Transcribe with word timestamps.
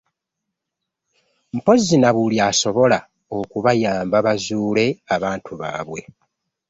Mpozzi 1.55 1.95
na 1.99 2.09
buli 2.15 2.37
asobola 2.49 2.99
okubayamba 3.37 4.17
bazuule 4.25 4.85
abantu 5.15 5.51
baabwe 5.61 6.01